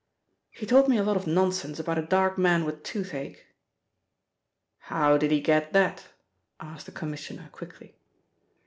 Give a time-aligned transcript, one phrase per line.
[0.49, 3.45] "He told me a lot of nonsense about a dark man with toothache."
[4.79, 6.07] "How did he get that?"
[6.59, 7.93] asked the Commissioner quickly.